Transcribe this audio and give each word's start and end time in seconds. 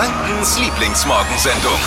Frankens 0.00 0.58
Lieblingsmorgensendung. 0.58 1.78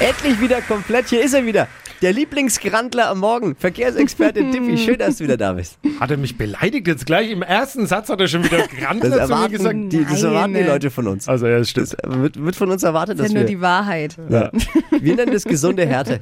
Endlich 0.00 0.40
wieder 0.40 0.60
komplett. 0.62 1.08
Hier 1.08 1.22
ist 1.24 1.34
er 1.34 1.44
wieder. 1.44 1.66
Der 2.02 2.12
Lieblingsgrandler 2.12 3.08
am 3.10 3.18
Morgen. 3.18 3.56
Verkehrsexperte 3.56 4.44
Dippy. 4.52 4.78
Schön, 4.78 4.98
dass 4.98 5.16
du 5.16 5.24
wieder 5.24 5.36
da 5.36 5.54
bist. 5.54 5.76
Hat 5.98 6.12
er 6.12 6.16
mich 6.16 6.38
beleidigt 6.38 6.86
jetzt 6.86 7.06
gleich? 7.06 7.28
Im 7.32 7.42
ersten 7.42 7.86
Satz 7.88 8.08
hat 8.08 8.20
er 8.20 8.28
schon 8.28 8.44
wieder 8.44 8.58
Das 8.58 8.68
Grandler 8.68 9.10
zu 9.10 9.16
mir 9.16 9.20
erwarten, 9.22 9.52
gesagt. 9.52 9.76
die, 9.92 10.04
das 10.04 10.22
erwarten 10.22 10.54
die. 10.54 10.62
Leute 10.62 10.90
von 10.92 11.08
uns. 11.08 11.28
Also 11.28 11.48
ja, 11.48 11.58
das 11.58 11.72
Das 11.72 11.90
stimmt. 11.96 12.22
wird, 12.22 12.44
wird 12.44 12.54
von 12.54 12.70
uns 12.70 12.84
erwartet, 12.84 13.18
Das 13.18 13.24
dass 13.24 13.26
ist 13.26 13.32
ja 13.34 13.40
nur 13.40 13.48
wir, 13.48 13.56
die 13.56 13.60
Wahrheit. 13.60 14.16
ja. 14.28 14.52
wir 15.00 15.16
nennen 15.16 15.32
das 15.32 15.42
gesunde 15.42 15.84
Härte. 15.86 16.20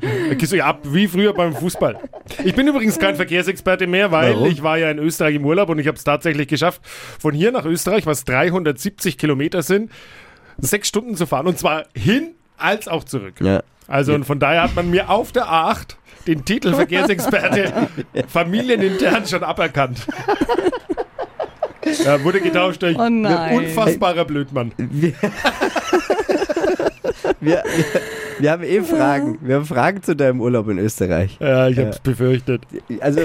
Ja 0.51 0.65
ab 0.67 0.81
wie 0.85 1.07
früher 1.09 1.35
beim 1.35 1.55
Fußball. 1.55 1.99
Ich 2.45 2.55
bin 2.55 2.67
übrigens 2.67 2.99
kein 2.99 3.17
Verkehrsexperte 3.17 3.87
mehr, 3.87 4.11
weil 4.11 4.33
Warum? 4.35 4.49
ich 4.49 4.63
war 4.63 4.79
ja 4.79 4.91
in 4.91 4.99
Österreich 4.99 5.35
im 5.35 5.45
Urlaub 5.45 5.69
und 5.69 5.79
ich 5.79 5.87
habe 5.87 5.99
es 5.99 6.05
tatsächlich 6.05 6.49
geschafft, 6.49 6.81
von 7.21 7.35
hier 7.35 7.53
nach 7.53 7.67
Österreich, 7.67 8.07
was 8.07 8.25
370 8.25 9.19
Kilometer 9.19 9.61
sind, 9.63 9.91
sechs 10.59 10.89
Stunden 10.89 11.17
zu 11.17 11.27
fahren. 11.27 11.47
Und 11.47 11.59
zwar 11.59 11.85
hin 11.95 12.36
als 12.59 12.89
auch 12.89 13.05
zurück. 13.05 13.35
Ja. 13.41 13.63
Also 13.89 14.15
und 14.15 14.25
von 14.25 14.39
daher 14.39 14.63
hat 14.63 14.75
man 14.75 14.91
mir 14.91 15.11
auf 15.11 15.33
der 15.33 15.45
A8 15.47 15.97
den 16.27 16.45
Titel 16.45 16.75
Verkehrsexperte 16.75 17.73
familienintern 18.29 19.27
schon 19.27 19.45
aberkannt. 19.45 20.07
Ja, 22.05 22.23
wurde 22.25 22.41
getauscht 22.41 22.83
durch 22.83 22.97
Oh 22.99 23.03
ein 23.03 23.25
unfassbarer 23.25 24.25
Blödmann. 24.25 24.73
Wir, 24.77 25.13
wir, 27.41 27.63
wir 28.41 28.51
haben 28.51 28.65
eh 28.65 28.83
Fragen. 28.83 29.39
Wir 29.41 29.57
haben 29.57 29.67
Fragen 29.67 30.03
zu 30.03 30.17
deinem 30.17 30.41
Urlaub 30.41 30.69
in 30.69 30.79
Österreich. 30.79 31.37
Ja, 31.41 31.69
ich 31.69 31.79
hab's 31.79 32.01
befürchtet. 32.01 32.63
Also, 33.01 33.21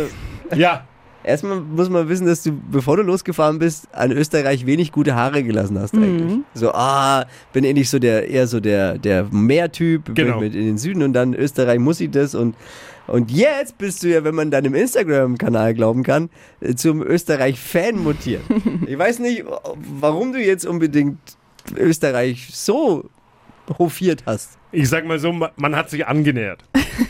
Ja, 0.53 0.85
erstmal 1.23 1.59
muss 1.61 1.89
man 1.89 2.07
wissen, 2.09 2.25
dass 2.27 2.43
du, 2.43 2.51
bevor 2.71 2.97
du 2.97 3.03
losgefahren 3.03 3.59
bist, 3.59 3.87
an 3.93 4.11
Österreich 4.11 4.65
wenig 4.65 4.91
gute 4.91 5.15
Haare 5.15 5.43
gelassen 5.43 5.79
hast 5.79 5.93
eigentlich. 5.95 6.39
So, 6.53 6.71
ah, 6.73 7.25
bin 7.53 7.63
eh 7.63 7.73
nicht 7.73 7.89
so 7.89 7.99
der, 7.99 8.29
eher 8.29 8.47
so 8.47 8.59
der, 8.59 8.97
der 8.97 9.25
Meertyp, 9.31 10.13
Genau. 10.15 10.39
bin 10.39 10.47
mit 10.47 10.55
in 10.55 10.65
den 10.65 10.77
Süden 10.77 11.03
und 11.03 11.13
dann 11.13 11.33
Österreich 11.33 11.79
muss 11.79 11.99
ich 11.99 12.11
das 12.11 12.35
und 12.35 12.55
und 13.07 13.29
jetzt 13.31 13.77
bist 13.77 14.03
du 14.03 14.07
ja, 14.09 14.23
wenn 14.23 14.35
man 14.35 14.51
deinem 14.51 14.73
Instagram-Kanal 14.75 15.73
glauben 15.73 16.03
kann, 16.03 16.29
äh, 16.61 16.75
zum 16.75 17.01
Österreich-Fan 17.01 17.97
mutiert. 17.97 18.43
Ich 18.87 18.97
weiß 18.97 19.19
nicht, 19.19 19.43
warum 19.99 20.31
du 20.31 20.39
jetzt 20.39 20.65
unbedingt 20.65 21.17
Österreich 21.75 22.49
so 22.53 23.09
hofiert 23.77 24.23
hast. 24.25 24.51
ich 24.71 24.87
sag 24.87 25.05
mal 25.05 25.19
so, 25.19 25.33
ma- 25.33 25.51
man 25.57 25.75
hat 25.75 25.89
sich 25.89 26.05
angenähert. 26.07 26.63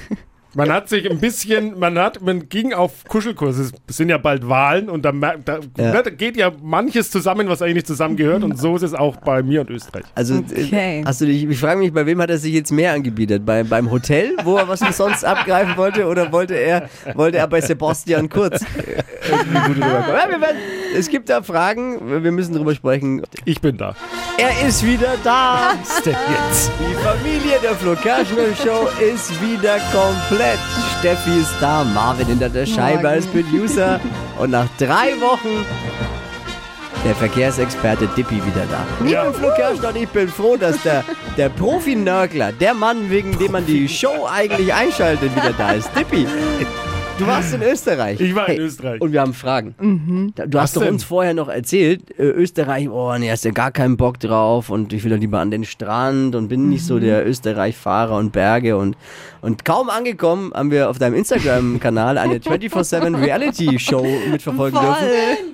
Man 0.53 0.69
hat 0.71 0.89
sich 0.89 1.09
ein 1.09 1.19
bisschen, 1.19 1.80
man 1.80 1.97
hat, 1.97 2.21
man 2.21 2.49
ging 2.49 2.73
auf 2.73 3.05
Kuschelkurse. 3.07 3.71
Es 3.88 3.97
sind 3.97 4.09
ja 4.09 4.17
bald 4.17 4.49
Wahlen 4.49 4.89
und 4.89 5.03
da, 5.03 5.11
da, 5.13 5.59
Ja. 5.77 5.93
ne, 5.93 6.03
geht 6.17 6.35
ja 6.35 6.52
manches 6.61 7.09
zusammen, 7.09 7.47
was 7.47 7.61
eigentlich 7.61 7.75
nicht 7.75 7.88
zusammengehört. 7.88 8.43
Und 8.43 8.59
so 8.59 8.75
ist 8.75 8.81
es 8.81 8.93
auch 8.93 9.16
bei 9.17 9.43
mir 9.43 9.61
und 9.61 9.69
Österreich. 9.69 10.03
Also, 10.13 10.35
Okay. 10.39 10.99
äh, 11.02 11.05
hast 11.05 11.21
du 11.21 11.25
dich, 11.25 11.45
ich 11.45 11.58
frage 11.58 11.80
mich, 11.80 11.93
bei 11.93 12.05
wem 12.05 12.21
hat 12.21 12.30
er 12.30 12.38
sich 12.38 12.53
jetzt 12.53 12.71
mehr 12.71 12.91
angebietet? 12.91 13.45
Bei, 13.45 13.63
beim 13.63 13.89
Hotel, 13.91 14.35
wo 14.43 14.58
er 14.58 14.67
was 14.67 14.81
umsonst 14.81 15.23
abgreifen 15.23 15.77
wollte, 15.77 16.05
oder 16.05 16.31
wollte 16.33 16.55
er, 16.55 16.89
wollte 17.15 17.38
er 17.38 17.47
bei 17.47 17.61
Sebastian 17.61 18.27
Kurz 18.27 18.61
irgendwie 19.30 19.53
gut 19.67 19.75
rüberkommen? 19.77 20.09
Ja, 20.09 20.30
wir 20.30 20.41
werden, 20.41 20.58
es 20.97 21.08
gibt 21.08 21.30
da 21.30 21.41
Fragen, 21.43 22.23
wir 22.23 22.31
müssen 22.33 22.53
drüber 22.55 22.75
sprechen. 22.75 23.21
Ich 23.45 23.61
bin 23.61 23.77
da. 23.77 23.95
Er 24.42 24.67
ist 24.67 24.84
wieder 24.84 25.14
da! 25.23 25.73
Was 25.80 25.97
ist 25.97 26.06
denn 26.08 26.16
jetzt? 26.30 26.72
Die 26.80 26.95
Familie 26.95 27.59
der 27.61 27.75
Flo 27.75 27.95
Kerschner 27.95 28.56
Show 28.56 28.88
ist 29.00 29.30
wieder 29.39 29.78
komplett. 29.92 30.58
Steffi 31.00 31.42
ist 31.42 31.53
da, 31.59 31.83
Marvin 31.83 32.25
hinter 32.28 32.50
der 32.50 32.66
Scheibe 32.66 33.08
als 33.09 33.28
Producer. 33.28 34.00
Und 34.39 34.50
nach 34.52 34.66
drei 34.80 35.11
Wochen 35.22 35.64
der 37.06 37.14
Verkehrsexperte 37.16 38.08
Dippy 38.17 38.36
wieder 38.38 38.66
da. 38.72 38.83
Ich 39.06 39.11
Ja. 39.11 39.23
bin 39.26 39.33
Flo 39.36 39.49
Kerschner 39.55 39.89
und 39.89 39.98
ich 39.98 40.10
bin 40.10 40.27
froh, 40.30 40.55
dass 40.58 40.82
der, 40.82 41.04
der 41.38 41.49
Profi-Nörgler, 41.49 42.52
der 42.52 42.73
Mann, 42.73 43.10
wegen 43.11 43.38
dem 43.38 43.52
man 43.52 43.65
die 43.65 43.88
Show 43.88 44.27
eigentlich 44.32 44.73
einschaltet, 44.73 45.36
wieder 45.36 45.54
da 45.58 45.73
ist. 45.73 45.89
Dippy, 45.95 46.26
du 47.21 47.27
warst 47.27 47.54
in 47.54 47.61
Österreich. 47.61 48.20
Ich 48.20 48.36
war 48.36 48.49
in 48.49 48.59
Österreich. 48.61 49.02
Und 49.02 49.11
wir 49.14 49.21
haben 49.21 49.33
Fragen. 49.33 50.32
Da- 50.36 50.45
Du 50.45 50.59
hast 50.59 50.76
doch 50.76 50.82
denn? 50.82 50.93
uns 50.93 51.04
vorher 51.04 51.33
noch 51.33 51.48
erzählt, 51.49 52.17
äh, 52.20 52.23
Österreich, 52.23 52.89
oh 52.89 53.15
nee, 53.17 53.30
hast 53.32 53.45
ja 53.45 53.52
gar 53.52 53.71
keinen 53.71 53.98
Bock 53.98 54.20
drauf 54.20 54.70
und 54.70 54.92
ich 54.93 55.04
will 55.04 55.11
doch 55.11 55.17
lieber 55.20 55.39
an 55.39 55.52
den 55.52 55.64
Strand 55.64 56.36
und 56.36 56.48
bin 56.49 56.70
nicht 56.70 56.86
so 56.86 56.99
der 56.99 57.26
Österreich-Fahrer 57.27 58.17
und 58.17 58.32
Berge 58.32 58.76
und, 58.77 58.95
und 59.42 59.65
kaum 59.65 59.89
angekommen 59.89 60.52
haben 60.54 60.71
wir 60.71 60.89
auf 60.89 60.98
deinem 60.99 61.15
Instagram-Kanal 61.15 62.17
eine 62.17 62.36
24-7 62.39 63.20
Reality-Show 63.21 64.05
mitverfolgen 64.32 64.80
Voll. 64.80 64.95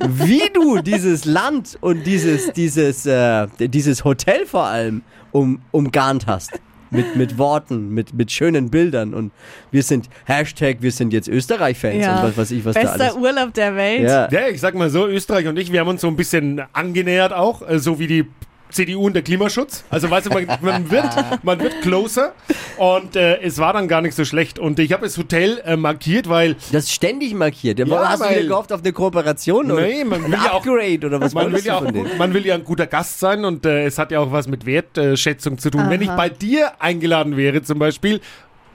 dürfen, 0.01 0.27
wie 0.27 0.41
du 0.53 0.77
dieses 0.81 1.25
Land 1.25 1.77
und 1.81 2.05
dieses, 2.05 2.51
dieses, 2.53 3.05
äh, 3.05 3.47
dieses 3.59 4.03
Hotel 4.03 4.45
vor 4.45 4.63
allem 4.65 5.01
um, 5.31 5.59
umgarnt 5.71 6.25
hast. 6.27 6.59
Mit, 6.89 7.15
mit 7.15 7.37
Worten, 7.37 7.93
mit, 7.93 8.13
mit 8.13 8.31
schönen 8.31 8.69
Bildern 8.69 9.13
und 9.13 9.31
wir 9.71 9.83
sind 9.83 10.09
Hashtag, 10.25 10.77
wir 10.79 10.91
sind 10.91 11.11
jetzt 11.11 11.27
Österreich-Fans 11.27 12.07
und 12.07 12.23
was 12.23 12.37
weiß 12.37 12.51
ich, 12.51 12.63
was 12.63 12.75
da 12.75 12.81
Bester 12.81 13.03
alles. 13.03 13.15
Urlaub 13.15 13.53
der 13.53 13.75
Welt. 13.75 14.03
Ja. 14.03 14.29
Ja, 14.31 14.47
ich 14.47 14.61
sag 14.61 14.73
mal 14.75 14.89
so, 14.89 15.07
Österreich 15.07 15.47
und 15.47 15.57
ich, 15.57 15.71
wir 15.71 15.81
haben 15.81 15.89
uns 15.89 16.01
so 16.01 16.07
ein 16.07 16.15
bisschen 16.15 16.61
angenähert 16.73 17.33
auch, 17.33 17.67
äh, 17.67 17.79
so 17.79 17.99
wie 17.99 18.07
die 18.07 18.25
CDU 18.69 19.05
und 19.05 19.13
der 19.13 19.21
Klimaschutz. 19.23 19.83
Also 19.89 20.09
weißt 20.09 20.27
du, 20.27 20.29
man, 20.31 20.45
man, 20.61 20.91
wird, 20.91 21.05
man 21.43 21.59
wird 21.59 21.81
closer 21.81 22.33
und 22.77 23.15
äh, 23.15 23.39
es 23.41 23.57
war 23.59 23.73
dann 23.73 23.87
gar 23.87 24.01
nicht 24.01 24.13
so 24.15 24.25
schlecht. 24.25 24.59
Und 24.59 24.77
ich 24.79 24.91
habe 24.91 25.05
das 25.05 25.17
Hotel 25.17 25.61
äh, 25.65 25.75
markiert, 25.77 26.27
weil 26.29 26.55
Das 26.71 26.83
ist 26.85 26.91
ständig 26.93 27.33
markiert. 27.33 27.79
Ja, 27.79 27.85
Hast 28.09 28.23
du 28.23 28.29
wieder 28.29 28.43
gehofft 28.43 28.73
auf 28.73 28.81
eine 28.81 28.91
Kooperation? 28.93 29.71
Oder 29.71 29.81
Nee, 29.83 30.03
man 30.03 30.25
ein 30.25 30.31
will 30.31 30.39
ja 30.43 30.51
auch- 30.51 30.65
Upgrade 30.65 31.07
oder 31.07 31.21
was 31.21 31.33
man 31.33 31.51
will, 31.53 31.63
ja 31.63 31.77
auch, 31.77 31.85
man 32.17 32.33
will 32.33 32.45
ja 32.45 32.55
ein 32.55 32.63
guter 32.63 32.87
Gast 32.87 33.19
sein 33.19 33.45
und 33.45 33.65
äh, 33.65 33.85
es 33.85 33.97
hat 33.97 34.11
ja 34.11 34.19
auch 34.19 34.31
was 34.31 34.47
mit 34.47 34.65
Wertschätzung 34.65 35.57
zu 35.57 35.69
tun. 35.69 35.85
Wenn 35.89 36.01
ich 36.01 36.09
bei 36.11 36.29
dir 36.29 36.71
eingeladen 36.79 37.37
wäre 37.37 37.61
zum 37.63 37.79
Beispiel, 37.79 38.19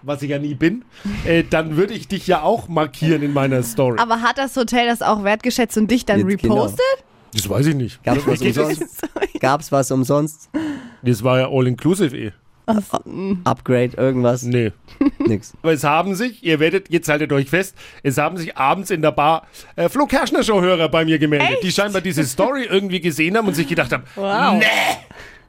was 0.02 0.22
ich 0.22 0.30
ja 0.30 0.38
nie 0.38 0.54
bin, 0.54 0.84
äh, 1.26 1.44
dann 1.48 1.76
würde 1.76 1.94
ich 1.94 2.08
dich 2.08 2.26
ja 2.26 2.42
auch 2.42 2.66
markieren 2.68 3.22
in 3.22 3.32
meiner 3.32 3.62
Story. 3.62 3.98
Aber 4.00 4.20
hat 4.22 4.36
das 4.38 4.56
Hotel 4.56 4.86
das 4.86 5.00
auch 5.02 5.22
wertgeschätzt 5.22 5.76
und 5.78 5.90
dich 5.90 6.04
dann 6.04 6.28
Jetzt 6.28 6.42
genau. 6.42 6.66
Das 7.32 7.48
weiß 7.48 7.66
ich 7.66 7.74
nicht. 7.74 8.02
Gab's 8.04 8.26
was 8.26 8.40
umsonst? 8.40 8.84
Gab's 9.40 9.72
was 9.72 9.90
umsonst? 9.90 10.50
Das 11.02 11.22
war 11.24 11.38
ja 11.40 11.48
all-inclusive 11.48 12.16
eh. 12.16 12.32
Upgrade, 13.44 13.96
irgendwas? 13.96 14.44
Nee. 14.44 14.72
Nix. 15.18 15.52
Aber 15.62 15.72
es 15.72 15.82
haben 15.84 16.14
sich, 16.14 16.44
ihr 16.44 16.60
werdet, 16.60 16.90
jetzt 16.90 17.08
haltet 17.08 17.32
euch 17.32 17.48
fest, 17.50 17.76
es 18.04 18.18
haben 18.18 18.36
sich 18.36 18.56
abends 18.56 18.90
in 18.90 19.02
der 19.02 19.10
Bar 19.10 19.46
äh, 19.74 19.88
Flo 19.88 20.06
Kerschner 20.06 20.42
Show 20.44 20.60
Hörer 20.60 20.88
bei 20.88 21.04
mir 21.04 21.18
gemeldet, 21.18 21.58
die 21.62 21.72
scheinbar 21.72 22.00
diese 22.02 22.24
Story 22.24 22.64
irgendwie 22.70 23.00
gesehen 23.00 23.36
haben 23.36 23.48
und 23.48 23.54
sich 23.54 23.66
gedacht 23.66 23.92
haben, 23.92 24.04
Wow. 24.14 24.54
nee, 24.58 24.64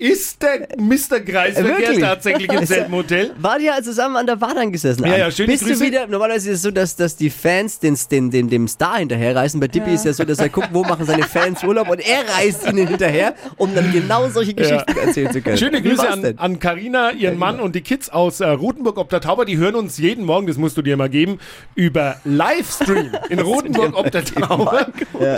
ist 0.03 0.41
der 0.43 0.67
Mr. 0.77 1.21
Kreisverkehr 1.21 1.77
Wirklich? 1.77 1.99
tatsächlich 1.99 2.51
im 2.51 2.65
selben 2.65 2.93
Hotel? 2.93 3.31
War 3.39 3.57
die 3.57 3.65
ja 3.65 3.81
zusammen 3.81 4.17
an 4.17 4.27
der 4.27 4.35
Bar 4.35 4.53
dann 4.53 4.69
gesessen? 4.71 5.05
Ja, 5.07 5.15
ja, 5.15 5.31
schöne 5.31 5.47
Bist 5.53 5.63
du 5.63 5.67
Grüße. 5.69 5.85
wieder, 5.85 6.07
normalerweise 6.07 6.49
ist 6.51 6.57
es 6.57 6.61
so, 6.63 6.71
dass, 6.71 6.97
dass 6.97 7.15
die 7.15 7.29
Fans 7.29 7.79
den, 7.79 7.97
den, 8.11 8.29
den, 8.29 8.49
dem 8.49 8.67
Star 8.67 8.97
hinterherreisen. 8.97 9.61
Bei 9.61 9.69
Dippy 9.69 9.93
ist 9.93 10.03
ja 10.03 10.11
so, 10.11 10.25
dass 10.25 10.39
er 10.39 10.49
guckt, 10.49 10.69
wo 10.73 10.83
machen 10.83 11.05
seine 11.05 11.23
Fans 11.23 11.63
Urlaub 11.63 11.87
und 11.89 12.01
er 12.05 12.25
reist 12.37 12.67
ihnen 12.67 12.85
hinterher, 12.85 13.33
um 13.55 13.73
dann 13.73 13.93
genau 13.93 14.27
solche 14.29 14.53
Geschichten 14.53 14.97
erzählen 14.97 15.31
zu 15.31 15.41
können. 15.41 15.57
Schöne 15.57 15.81
Grüße 15.81 16.09
an, 16.09 16.33
an 16.35 16.59
Carina, 16.59 17.11
ihren 17.11 17.37
Mann 17.39 17.61
und 17.61 17.73
die 17.73 17.81
Kids 17.81 18.09
aus 18.09 18.41
äh, 18.41 18.47
Rotenburg 18.49 18.97
ob 18.97 19.09
der 19.09 19.21
Tauber. 19.21 19.45
Die 19.45 19.55
hören 19.57 19.75
uns 19.75 19.97
jeden 19.99 20.25
Morgen, 20.25 20.47
das 20.47 20.57
musst 20.57 20.75
du 20.75 20.81
dir 20.81 20.97
mal 20.97 21.09
geben, 21.09 21.39
über 21.75 22.17
Livestream 22.25 23.11
in 23.29 23.39
Rotenburg 23.39 23.95
ob 23.97 24.11
der 24.11 24.25
Tauber. 24.25 24.87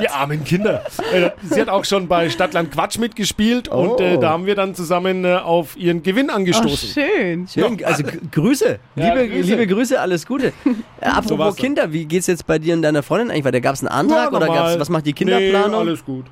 Die 0.01 0.09
armen 0.09 0.43
Kinder. 0.43 0.83
Äh, 1.13 1.29
sie 1.47 1.61
hat 1.61 1.69
auch 1.69 1.85
schon 1.85 2.07
bei 2.07 2.31
Stadtland 2.31 2.71
Quatsch 2.71 2.97
mitgespielt 2.97 3.67
und 3.67 3.99
äh, 4.01 4.15
Oh. 4.15 4.21
da 4.21 4.29
haben 4.29 4.45
wir 4.45 4.54
dann 4.55 4.73
zusammen 4.75 5.23
äh, 5.25 5.35
auf 5.35 5.77
ihren 5.77 6.01
Gewinn 6.01 6.29
Oh, 6.31 6.35
angestoßen. 6.35 6.89
schön. 6.89 7.47
Schön, 7.47 7.83
also 7.85 8.03
G- 8.03 8.17
Grüße. 8.31 8.79
Ja, 8.95 9.13
liebe, 9.13 9.35
Grüße. 9.35 9.49
liebe 9.51 9.67
Grüße, 9.67 9.99
alles 9.99 10.25
Gute. 10.25 10.53
Äh, 11.01 11.07
apropos 11.09 11.55
dann. 11.55 11.63
Kinder, 11.63 11.91
wie 11.93 12.05
geht's 12.05 12.25
jetzt 12.27 12.47
bei 12.47 12.57
dir 12.57 12.73
und 12.73 12.81
deiner 12.81 13.03
Freundin 13.03 13.29
eigentlich 13.29 13.43
weiter? 13.45 13.61
Gab 13.61 13.75
es 13.75 13.81
einen 13.81 13.89
Antrag 13.89 14.31
Ja, 14.31 14.37
oder 14.37 14.47
gab's, 14.47 14.79
was 14.79 14.89
macht 14.89 15.05
die 15.05 15.13
Kinderplanung? 15.13 15.71
Nee, 15.83 15.89
alles 15.89 16.05
gut. 16.05 16.25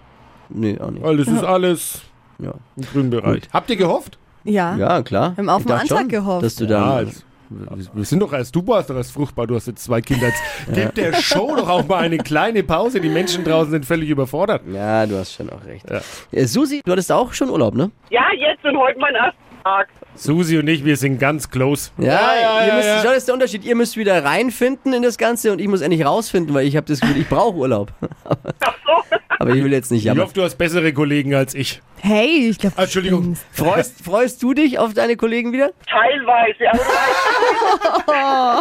Nee, 0.50 0.80
auch 0.80 0.90
nicht. 0.90 1.04
Alles 1.06 1.28
ist 1.28 1.44
alles 1.44 2.02
Ja, 2.40 2.54
im 2.78 2.84
grünen 2.84 3.10
Bereich. 3.10 3.42
Habt 3.52 3.70
ihr 3.70 3.76
gehofft? 3.76 4.18
Ja. 4.46 4.76
ja 4.78 5.02
klar. 5.04 5.34
Wir 5.36 5.44
haben 5.44 5.50
auf 5.50 5.64
den 5.64 5.72
Antrag 5.74 6.00
schon, 6.00 6.08
gehofft. 6.08 6.44
Dass 6.44 6.56
du 6.56 6.64
Ja, 6.64 6.70
da. 6.70 6.92
als, 6.96 7.24
wir- 7.50 7.78
wir 7.94 8.06
sind 8.06 8.20
doch 8.20 8.34
erst, 8.34 8.56
du 8.56 8.66
warst 8.68 8.90
doch 8.90 8.96
erst 8.96 9.12
fruchtbar, 9.12 9.48
du 9.48 9.56
hast 9.56 9.68
jetzt 9.68 9.84
zwei 9.84 10.02
Kinder. 10.02 10.28
Jetzt 10.28 10.42
gib 10.74 10.96
der 10.96 11.14
Show 11.14 11.56
doch 11.56 11.70
auch 11.70 11.88
mal 11.88 12.00
eine 12.04 12.18
kleine 12.18 12.64
Pause. 12.64 13.00
Die 13.02 13.10
Menschen 13.10 13.44
draußen 13.44 13.72
sind 13.72 13.86
völlig 13.86 14.10
überfordert. 14.10 14.62
Ja, 14.72 15.06
du 15.06 15.18
hast 15.18 15.34
schon 15.34 15.50
auch 15.50 15.64
recht. 15.66 15.90
Ja. 15.90 16.02
Äh, 16.32 16.46
Susi, 16.46 16.82
du 16.86 16.92
hattest 16.92 17.12
auch 17.12 17.34
schon 17.34 17.50
Urlaub, 17.50 17.76
ne? 17.76 17.92
Ja, 18.10 18.24
jetzt 18.38 18.64
und 18.66 18.78
heute 18.78 19.00
mein 19.00 19.14
erster 19.16 19.38
Tag. 19.64 19.88
Susi 20.16 20.58
und 20.58 20.68
ich, 20.68 20.84
wir 20.86 20.98
sind 20.98 21.20
ganz 21.20 21.50
close. 21.50 21.90
Ja, 21.98 22.06
ja, 22.06 22.62
ihr 22.62 22.68
ja, 22.68 22.76
müsst, 22.76 22.88
ja. 22.88 22.98
schau, 23.02 23.08
das 23.10 23.18
ist 23.20 23.28
der 23.28 23.34
Unterschied. 23.36 23.64
Ihr 23.66 23.76
müsst 23.76 23.98
wieder 23.98 24.24
reinfinden 24.24 24.94
in 24.94 25.02
das 25.04 25.18
Ganze 25.18 25.52
und 25.52 25.60
ich 25.60 25.68
muss 25.68 25.82
endlich 25.82 26.06
rausfinden, 26.06 26.54
weil 26.54 26.68
ich 26.68 26.76
habe 26.76 26.86
das 26.86 27.00
Gefühl, 27.00 27.18
ich 27.22 27.28
brauche 27.30 27.56
Urlaub. 27.56 27.92
Ach 28.26 28.74
so. 28.86 29.03
Aber 29.44 29.56
ich 29.56 29.64
will 29.64 29.72
jetzt 29.74 29.92
nicht 29.92 30.06
Ich 30.06 30.18
hoffe, 30.18 30.34
du 30.34 30.42
hast 30.44 30.56
bessere 30.58 30.94
Kollegen 30.94 31.36
als 31.36 31.54
ich. 31.54 31.82
Hey, 32.02 32.50
ich 32.50 32.58
glaube. 32.60 32.76
Ah, 32.78 32.84
Entschuldigung. 32.84 33.38
Freust, 33.52 34.04
freust 34.04 34.42
du 34.44 34.54
dich 34.54 34.78
auf 34.80 34.94
deine 34.94 35.16
Kollegen 35.16 35.54
wieder? 35.54 35.72
Teilweise. 35.90 36.70
Also, 36.72 36.84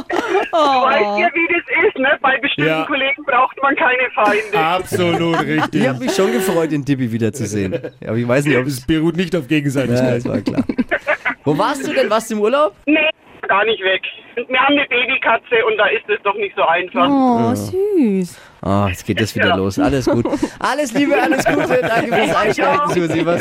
du 0.02 0.56
weißt 0.56 1.18
ja, 1.20 1.28
wie 1.34 1.48
das 1.48 1.88
ist, 1.88 1.98
ne? 1.98 2.18
Bei 2.20 2.38
bestimmten 2.38 2.70
Ja. 2.70 2.84
Kollegen 2.84 3.22
braucht 3.24 3.56
man 3.62 3.74
keine 3.76 4.10
Feinde. 4.14 4.58
Absolut 4.58 5.40
richtig. 5.46 5.82
Ich 5.82 5.88
habe 5.88 5.98
mich 5.98 6.12
schon 6.14 6.32
gefreut, 6.32 6.70
den 6.72 6.84
Tippi 6.84 7.10
wiederzusehen. 7.10 7.74
Aber 8.06 8.16
ich 8.16 8.26
weiß 8.28 8.44
nicht, 8.44 8.56
ob 8.58 8.66
Es 8.66 8.80
beruht 8.86 9.16
nicht 9.16 9.34
auf 9.36 9.42
Ja, 9.42 9.48
Gegenseitigkeit. 9.48 10.16
das 10.18 10.24
war 10.28 10.40
klar. 10.40 10.64
Wo 11.44 11.56
warst 11.58 11.86
du 11.86 11.92
denn? 11.92 12.08
Warst 12.10 12.30
du 12.30 12.34
im 12.34 12.40
Urlaub? 12.40 12.74
Nee, 12.86 13.08
gar 13.52 13.64
nicht 13.66 13.82
weg. 13.82 14.00
Und 14.36 14.48
wir 14.48 14.58
haben 14.60 14.78
eine 14.78 14.86
Babykatze 14.88 15.56
und 15.68 15.76
da 15.76 15.86
ist 15.88 16.08
es 16.08 16.20
doch 16.22 16.34
nicht 16.36 16.54
so 16.56 16.62
einfach. 16.64 17.06
Oh, 17.08 17.54
süß. 17.54 18.38
Oh, 18.64 18.86
jetzt 18.88 19.04
geht 19.06 19.20
das 19.20 19.34
wieder 19.34 19.48
Ja. 19.48 19.56
los. 19.56 19.78
Alles 19.78 20.06
gut. 20.06 20.24
Alles 20.58 20.92
Liebe, 20.94 21.14
alles 21.20 21.44
Gute. 21.44 21.80
Danke 21.82 22.14
fürs 22.16 22.34
Einschalten, 22.36 22.88
Susi. 22.94 23.18
Gut. 23.24 23.40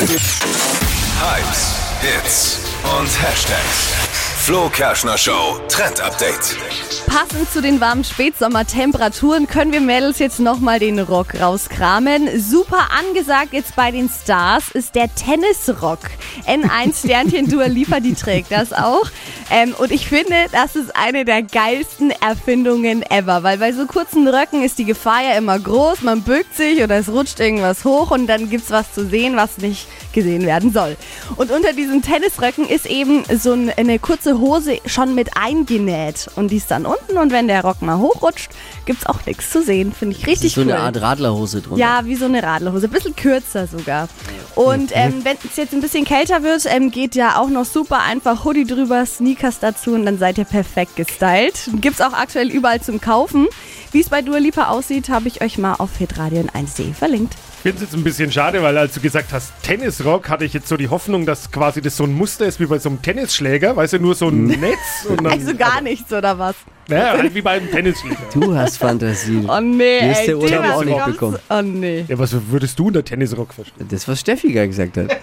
Hypes, 1.22 1.62
Hits 2.02 2.76
und 2.84 3.08
Hashtags. 3.22 4.11
Flo 4.44 4.68
Kerschner 4.70 5.16
Show 5.16 5.60
Trend 5.68 6.00
Update. 6.00 6.56
Passend 7.06 7.48
zu 7.52 7.60
den 7.62 7.80
warmen 7.80 8.02
Spätsommertemperaturen 8.02 9.46
können 9.46 9.72
wir 9.72 9.80
Mädels 9.80 10.18
jetzt 10.18 10.40
nochmal 10.40 10.78
den 10.80 10.98
Rock 10.98 11.40
rauskramen. 11.40 12.40
Super 12.40 12.88
angesagt 12.98 13.52
jetzt 13.52 13.76
bei 13.76 13.90
den 13.92 14.08
Stars 14.08 14.70
ist 14.72 14.94
der 14.96 15.14
Tennisrock. 15.14 16.00
N1 16.46 16.98
Sternchen 17.04 17.48
Dua 17.48 17.66
Lipa, 17.66 18.00
die 18.00 18.14
trägt 18.14 18.50
das 18.50 18.72
auch. 18.72 19.06
Ähm, 19.50 19.74
und 19.78 19.92
ich 19.92 20.06
finde, 20.08 20.34
das 20.50 20.74
ist 20.74 20.96
eine 20.96 21.24
der 21.24 21.42
geilsten 21.42 22.10
Erfindungen 22.10 23.02
ever, 23.10 23.42
weil 23.42 23.58
bei 23.58 23.72
so 23.72 23.86
kurzen 23.86 24.26
Röcken 24.26 24.62
ist 24.64 24.78
die 24.78 24.84
Gefahr 24.86 25.22
ja 25.22 25.36
immer 25.36 25.58
groß. 25.58 26.02
Man 26.02 26.22
bückt 26.22 26.56
sich 26.56 26.82
oder 26.82 26.96
es 26.96 27.08
rutscht 27.08 27.38
irgendwas 27.38 27.84
hoch 27.84 28.10
und 28.10 28.26
dann 28.26 28.48
gibt's 28.50 28.70
was 28.70 28.92
zu 28.92 29.06
sehen, 29.06 29.36
was 29.36 29.58
nicht 29.58 29.86
gesehen 30.14 30.46
werden 30.46 30.72
soll. 30.72 30.96
Und 31.36 31.50
unter 31.50 31.72
diesen 31.74 32.02
Tennisröcken 32.02 32.66
ist 32.66 32.86
eben 32.86 33.24
so 33.38 33.52
ein- 33.52 33.70
eine 33.76 33.98
kurze 33.98 34.31
Hose 34.38 34.78
schon 34.86 35.14
mit 35.14 35.36
eingenäht 35.36 36.28
und 36.36 36.50
die 36.50 36.56
ist 36.56 36.70
dann 36.70 36.86
unten 36.86 37.18
und 37.18 37.32
wenn 37.32 37.48
der 37.48 37.62
Rock 37.62 37.82
mal 37.82 37.98
hochrutscht, 37.98 38.50
gibt's 38.84 39.06
auch 39.06 39.24
nichts 39.26 39.50
zu 39.50 39.62
sehen. 39.62 39.92
Finde 39.92 40.16
ich 40.16 40.26
richtig 40.26 40.54
so 40.54 40.60
cool. 40.60 40.72
eine 40.72 40.80
Art 40.80 41.00
Radlerhose 41.00 41.60
drunter. 41.60 41.78
Ja, 41.78 42.04
wie 42.04 42.16
so 42.16 42.24
eine 42.26 42.42
Radlerhose. 42.42 42.86
Ein 42.86 42.90
bisschen 42.90 43.16
kürzer 43.16 43.66
sogar. 43.66 44.08
Und 44.54 44.90
ähm, 44.94 45.24
wenn 45.24 45.36
es 45.44 45.56
jetzt 45.56 45.72
ein 45.72 45.80
bisschen 45.80 46.04
kälter 46.04 46.42
wird, 46.42 46.64
ähm, 46.66 46.90
geht 46.90 47.14
ja 47.14 47.38
auch 47.38 47.48
noch 47.48 47.64
super 47.64 48.00
einfach 48.00 48.44
Hoodie 48.44 48.66
drüber, 48.66 49.06
Sneakers 49.06 49.58
dazu 49.60 49.92
und 49.92 50.04
dann 50.04 50.18
seid 50.18 50.38
ihr 50.38 50.44
perfekt 50.44 50.96
gestylt. 50.96 51.70
Gibt's 51.80 52.00
auch 52.00 52.12
aktuell 52.12 52.50
überall 52.50 52.80
zum 52.80 53.00
Kaufen. 53.00 53.48
Wie 53.92 54.00
es 54.00 54.08
bei 54.08 54.22
Dua 54.22 54.38
Lipa 54.38 54.68
aussieht, 54.68 55.08
habe 55.08 55.28
ich 55.28 55.42
euch 55.42 55.58
mal 55.58 55.74
auf 55.74 55.96
hitradio 55.98 56.40
1.de 56.40 56.92
verlinkt. 56.92 57.34
Ich 57.64 57.70
finde 57.70 57.76
es 57.76 57.82
jetzt 57.92 57.94
ein 57.94 58.02
bisschen 58.02 58.32
schade, 58.32 58.60
weil 58.60 58.76
als 58.76 58.94
du 58.94 59.00
gesagt 59.00 59.32
hast 59.32 59.52
Tennisrock, 59.62 60.28
hatte 60.28 60.44
ich 60.44 60.52
jetzt 60.52 60.66
so 60.66 60.76
die 60.76 60.88
Hoffnung, 60.88 61.26
dass 61.26 61.48
quasi 61.52 61.80
das 61.80 61.96
so 61.96 62.02
ein 62.02 62.12
Muster 62.12 62.44
ist 62.44 62.58
wie 62.58 62.66
bei 62.66 62.80
so 62.80 62.88
einem 62.88 63.00
Tennisschläger, 63.00 63.76
weißt 63.76 63.92
du, 63.92 63.98
nur 64.00 64.16
so 64.16 64.30
ein 64.30 64.46
Netz 64.46 65.06
und 65.08 65.22
dann, 65.22 65.32
Also 65.34 65.54
gar 65.54 65.80
nichts, 65.80 66.12
oder 66.12 66.36
was? 66.36 66.56
ja, 66.88 67.10
halt 67.12 67.32
wie 67.32 67.40
bei 67.40 67.52
einem 67.52 67.70
Tennisschläger. 67.70 68.16
Du 68.34 68.52
hast 68.56 68.78
Fantasie. 68.78 69.44
Oh 69.48 69.60
nee, 69.60 70.00
Hier 70.00 70.10
ist 70.10 70.18
ey, 70.22 70.26
der 70.26 70.38
Urlaub 70.38 70.64
auch 70.64 70.84
nicht 70.84 71.04
bekommen. 71.04 71.38
Oh 71.50 71.62
nee. 71.62 72.04
Ja, 72.08 72.18
was 72.18 72.34
würdest 72.50 72.76
du 72.80 72.88
unter 72.88 73.04
Tennisrock 73.04 73.54
verstehen? 73.54 73.86
Das, 73.88 74.08
was 74.08 74.18
Steffi 74.18 74.52
gerade 74.52 74.66
gesagt 74.66 74.96
hat. 74.96 75.16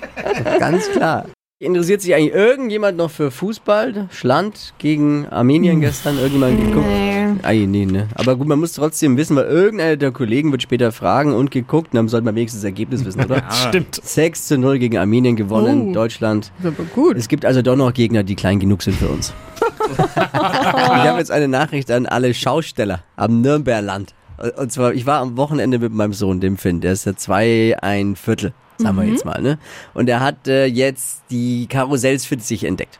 Ganz 0.59 0.89
klar. 0.91 1.25
Interessiert 1.61 2.01
sich 2.01 2.15
eigentlich 2.15 2.33
irgendjemand 2.33 2.97
noch 2.97 3.11
für 3.11 3.31
Fußball? 3.31 4.07
Schland 4.11 4.73
gegen 4.77 5.27
Armenien 5.27 5.81
gestern? 5.81 6.15
Irgendjemand 6.17 6.57
geguckt? 6.57 6.87
Nee. 6.87 7.25
Ei, 7.43 7.65
nee, 7.67 7.85
ne? 7.85 8.07
Aber 8.15 8.37
gut, 8.37 8.47
man 8.47 8.61
muss 8.61 8.71
trotzdem 8.71 9.17
wissen, 9.17 9.35
weil 9.35 9.43
irgendeiner 9.43 9.97
der 9.97 10.11
Kollegen 10.13 10.53
wird 10.53 10.61
später 10.61 10.93
fragen 10.93 11.33
und 11.33 11.51
geguckt, 11.51 11.91
und 11.91 11.97
dann 11.97 12.07
sollte 12.07 12.23
man 12.23 12.35
wenigstens 12.35 12.61
das 12.61 12.65
Ergebnis 12.67 13.03
wissen, 13.03 13.25
oder? 13.25 13.43
Stimmt. 13.67 13.99
6 14.01 14.47
zu 14.47 14.57
0 14.57 14.79
gegen 14.79 14.97
Armenien 14.97 15.35
gewonnen, 15.35 15.89
Oh. 15.89 15.93
Deutschland. 15.93 16.49
Ist 16.59 16.65
aber 16.67 16.83
gut. 16.95 17.17
Es 17.17 17.27
gibt 17.27 17.43
also 17.43 17.61
doch 17.61 17.75
noch 17.75 17.93
Gegner, 17.93 18.23
die 18.23 18.35
klein 18.35 18.61
genug 18.61 18.81
sind 18.81 18.95
für 18.95 19.09
uns. 19.09 19.33
ich 19.91 19.97
habe 19.99 21.19
jetzt 21.19 21.29
eine 21.31 21.49
Nachricht 21.49 21.91
an 21.91 22.05
alle 22.05 22.33
Schausteller 22.33 23.03
am 23.17 23.41
Nürnberland. 23.41 24.13
Und 24.55 24.71
zwar, 24.71 24.93
ich 24.93 25.05
war 25.05 25.19
am 25.19 25.35
Wochenende 25.35 25.79
mit 25.79 25.91
meinem 25.91 26.13
Sohn, 26.13 26.39
dem 26.39 26.55
Finn, 26.55 26.79
der 26.79 26.93
ist 26.93 27.05
ja 27.05 27.17
zwei, 27.17 27.75
ein 27.81 28.15
Viertel, 28.15 28.53
sagen 28.79 28.97
wir 28.97 29.03
jetzt 29.05 29.25
mal, 29.25 29.41
ne? 29.41 29.57
Und 29.93 30.09
er 30.09 30.21
hat 30.21 30.47
äh, 30.47 30.65
jetzt 30.65 31.23
die 31.29 31.67
Karussells 31.67 32.25
für 32.25 32.39
sich 32.39 32.63
entdeckt. 32.63 32.99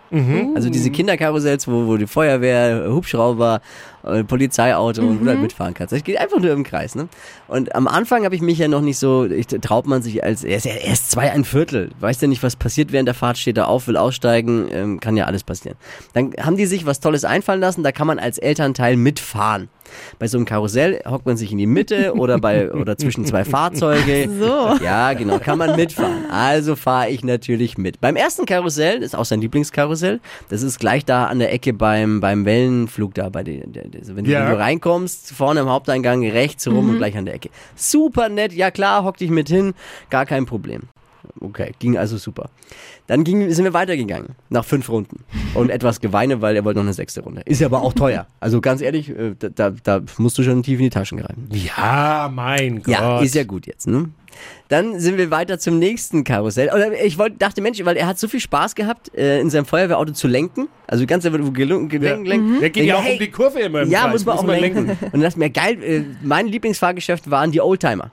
Also 0.55 0.69
diese 0.69 0.91
Kinderkarussells, 0.91 1.67
wo, 1.67 1.87
wo 1.87 1.97
die 1.97 2.07
Feuerwehr, 2.07 2.91
Hubschrauber, 2.91 3.61
äh, 4.03 4.23
Polizeiauto 4.23 5.01
und 5.01 5.21
wo 5.21 5.23
du 5.23 5.29
halt 5.29 5.41
mitfahren 5.41 5.73
kannst. 5.73 5.93
Das 5.93 6.03
geht 6.03 6.17
einfach 6.17 6.39
nur 6.39 6.51
im 6.51 6.63
Kreis, 6.63 6.95
ne? 6.95 7.07
Und 7.47 7.73
am 7.75 7.87
Anfang 7.87 8.25
habe 8.25 8.35
ich 8.35 8.41
mich 8.41 8.59
ja 8.59 8.67
noch 8.67 8.81
nicht 8.81 8.99
so, 8.99 9.25
ich, 9.25 9.47
traut 9.47 9.87
man 9.87 10.01
sich 10.01 10.23
als, 10.23 10.43
er 10.43 10.57
ist 10.57 10.65
ja 10.65 10.73
erst 10.73 11.11
zwei, 11.11 11.31
ein 11.31 11.43
Viertel. 11.43 11.91
Weiß 11.99 12.21
ja 12.21 12.27
nicht, 12.27 12.43
was 12.43 12.55
passiert 12.55 12.91
während 12.91 13.07
der 13.07 13.15
Fahrt, 13.15 13.37
steht 13.37 13.57
er 13.57 13.67
auf, 13.67 13.87
will 13.87 13.97
aussteigen, 13.97 14.67
ähm, 14.71 14.99
kann 14.99 15.17
ja 15.17 15.25
alles 15.25 15.43
passieren. 15.43 15.77
Dann 16.13 16.33
haben 16.39 16.57
die 16.57 16.65
sich 16.65 16.85
was 16.85 16.99
Tolles 16.99 17.25
einfallen 17.25 17.59
lassen, 17.59 17.83
da 17.83 17.91
kann 17.91 18.07
man 18.07 18.19
als 18.19 18.37
Elternteil 18.37 18.95
mitfahren. 18.95 19.69
Bei 20.19 20.27
so 20.27 20.37
einem 20.37 20.45
Karussell 20.45 21.01
hockt 21.07 21.25
man 21.25 21.37
sich 21.37 21.51
in 21.51 21.57
die 21.57 21.65
Mitte 21.65 22.13
oder 22.15 22.37
bei 22.39 22.71
oder 22.71 22.97
zwischen 22.97 23.25
zwei 23.25 23.43
Fahrzeuge. 23.45 24.29
So. 24.39 24.83
Ja, 24.83 25.13
genau, 25.13 25.39
kann 25.39 25.57
man 25.57 25.75
mitfahren. 25.75 26.25
Also 26.29 26.75
fahre 26.75 27.09
ich 27.09 27.23
natürlich 27.23 27.77
mit. 27.77 27.99
Beim 27.99 28.15
ersten 28.15 28.45
Karussell, 28.45 29.01
ist 29.01 29.15
auch 29.15 29.25
sein 29.25 29.41
Lieblingskarussell, 29.41 30.19
das 30.49 30.61
ist 30.61 30.79
gleich 30.79 31.05
da 31.05 31.25
an 31.25 31.39
der 31.39 31.53
Ecke 31.53 31.73
beim, 31.73 32.19
beim 32.19 32.45
Wellenflug 32.45 33.13
da, 33.15 33.29
bei 33.29 33.43
den, 33.43 33.73
der, 33.73 33.87
der, 33.91 34.01
wenn, 34.15 34.25
du, 34.25 34.31
Ja. 34.31 34.45
wenn 34.45 34.51
du 34.53 34.59
reinkommst, 34.59 35.31
vorne 35.31 35.61
im 35.61 35.69
Haupteingang, 35.69 36.23
rechts 36.27 36.67
rum 36.67 36.89
und 36.89 36.97
gleich 36.97 37.17
an 37.17 37.25
der 37.25 37.35
Ecke. 37.35 37.49
Super 37.75 38.29
nett, 38.29 38.53
ja 38.53 38.71
klar, 38.71 39.03
hock 39.03 39.17
dich 39.17 39.29
mit 39.29 39.49
hin, 39.49 39.73
gar 40.09 40.25
kein 40.25 40.45
Problem. 40.45 40.83
Okay, 41.39 41.71
ging 41.79 41.97
also 41.97 42.17
super. 42.17 42.49
Dann 43.07 43.23
ging, 43.23 43.49
sind 43.51 43.63
wir 43.65 43.73
weitergegangen, 43.73 44.35
nach 44.49 44.65
fünf 44.65 44.89
Runden. 44.89 45.23
Und 45.53 45.69
etwas 45.71 45.99
Geweine, 45.99 46.41
weil 46.41 46.55
er 46.55 46.65
wollte 46.65 46.79
noch 46.79 46.85
eine 46.85 46.93
sechste 46.93 47.21
Runde. 47.21 47.41
Ist 47.45 47.59
ja 47.61 47.67
aber 47.67 47.81
auch 47.81 47.93
teuer. 47.93 48.27
Also 48.39 48.61
ganz 48.61 48.81
ehrlich, 48.81 49.09
äh, 49.09 49.35
da, 49.39 49.49
da, 49.49 49.69
da 49.83 50.01
musst 50.17 50.37
du 50.37 50.43
schon 50.43 50.63
tief 50.63 50.79
in 50.79 50.85
die 50.85 50.89
Taschen 50.89 51.17
greifen. 51.17 51.47
Ja, 51.51 52.29
mein 52.33 52.77
Gott. 52.83 52.93
Ja, 52.93 53.19
ist 53.21 53.35
ja 53.35 53.43
gut 53.43 53.67
jetzt, 53.67 53.87
ne? 53.87 54.09
Dann 54.69 54.99
sind 54.99 55.17
wir 55.17 55.31
weiter 55.31 55.59
zum 55.59 55.79
nächsten 55.79 56.23
Karussell. 56.23 56.69
Oder 56.69 57.03
ich 57.03 57.17
wollte, 57.17 57.37
dachte, 57.37 57.61
Mensch, 57.61 57.83
weil 57.83 57.97
er 57.97 58.07
hat 58.07 58.19
so 58.19 58.27
viel 58.27 58.39
Spaß 58.39 58.75
gehabt, 58.75 59.13
äh, 59.17 59.39
in 59.41 59.49
seinem 59.49 59.65
Feuerwehrauto 59.65 60.13
zu 60.13 60.27
lenken. 60.27 60.67
Also 60.87 61.05
ganze 61.05 61.31
Zeit, 61.31 61.41
wo 61.45 61.51
gelungen, 61.51 61.89
Ja. 61.89 61.97
gelungen, 61.99 62.25
lenken. 62.25 62.59
Der 62.61 62.69
geht 62.69 62.85
ja 62.85 62.97
auch 62.97 63.03
Hey, 63.03 63.13
um 63.13 63.19
die 63.19 63.31
Kurve 63.31 63.59
immer 63.59 63.81
im 63.81 63.89
Ja, 63.89 64.01
Kreis. 64.03 64.13
muss 64.13 64.25
man 64.25 64.37
auch 64.37 64.45
lenken. 64.59 64.89
Und 64.91 64.97
dann 65.13 65.21
dachte 65.21 65.27
ich 65.33 65.35
mir, 65.37 65.49
geil, 65.49 65.83
äh, 65.83 66.03
mein 66.23 66.47
Lieblingsfahrgeschäft 66.47 67.29
waren 67.29 67.51
die 67.51 67.59
Oldtimer. 67.59 68.11